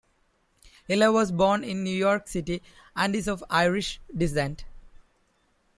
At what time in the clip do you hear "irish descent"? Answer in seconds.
3.51-4.65